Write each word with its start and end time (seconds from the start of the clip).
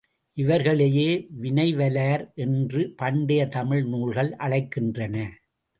இவர்களையே 0.37 1.09
வினைவலார் 1.41 2.23
என்று 2.33 2.93
பண்டைய 2.95 3.47
தமிழ் 3.47 3.83
நூல்கள் 3.83 4.31
அழைக்கின்றன. 4.39 5.15